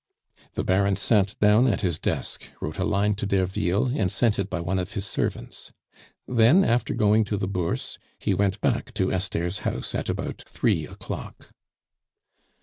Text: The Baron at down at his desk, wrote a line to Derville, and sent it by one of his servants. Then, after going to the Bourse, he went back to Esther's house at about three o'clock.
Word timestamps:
The 0.53 0.63
Baron 0.63 0.97
at 1.11 1.35
down 1.39 1.67
at 1.67 1.81
his 1.81 1.99
desk, 1.99 2.45
wrote 2.59 2.79
a 2.79 2.83
line 2.83 3.13
to 3.13 3.27
Derville, 3.27 3.85
and 3.95 4.11
sent 4.11 4.39
it 4.39 4.49
by 4.49 4.59
one 4.59 4.79
of 4.79 4.93
his 4.93 5.05
servants. 5.05 5.71
Then, 6.27 6.63
after 6.63 6.95
going 6.95 7.23
to 7.25 7.37
the 7.37 7.47
Bourse, 7.47 7.99
he 8.17 8.33
went 8.33 8.59
back 8.61 8.95
to 8.95 9.11
Esther's 9.13 9.59
house 9.59 9.93
at 9.93 10.09
about 10.09 10.41
three 10.47 10.87
o'clock. 10.87 11.51